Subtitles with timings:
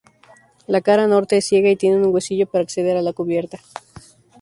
[0.65, 3.59] La cara norte es ciega y tiene un husillo para acceder a la cubierta.